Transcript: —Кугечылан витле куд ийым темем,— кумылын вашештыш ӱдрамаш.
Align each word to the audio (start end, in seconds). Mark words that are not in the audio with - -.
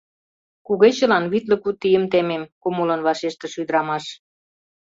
—Кугечылан 0.65 1.25
витле 1.31 1.55
куд 1.63 1.79
ийым 1.87 2.05
темем,— 2.11 2.43
кумылын 2.61 3.01
вашештыш 3.07 3.53
ӱдрамаш. 3.61 4.05